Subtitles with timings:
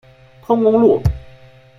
[0.41, 0.99] 通公路。